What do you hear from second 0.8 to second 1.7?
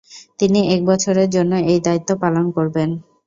বছরের জন্য